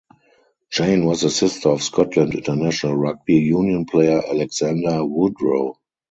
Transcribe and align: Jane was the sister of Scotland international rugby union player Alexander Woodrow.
Jane 0.71 1.05
was 1.05 1.21
the 1.21 1.29
sister 1.29 1.69
of 1.69 1.83
Scotland 1.83 2.33
international 2.33 2.95
rugby 2.95 3.35
union 3.35 3.85
player 3.85 4.17
Alexander 4.27 5.05
Woodrow. 5.05 5.75